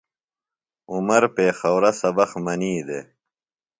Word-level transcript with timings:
عمر 0.91 1.23
پیخورہ 1.35 1.91
سبق 2.01 2.31
منی 2.45 2.73
دےۡ۔ 2.87 3.05